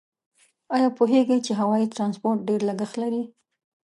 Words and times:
آیا 0.75 0.89
پوهیږئ 0.97 1.39
چې 1.45 1.51
هوایي 1.59 1.87
ترانسپورت 1.93 2.39
ډېر 2.47 2.61
لګښت 2.69 2.95
لري؟ 3.03 3.23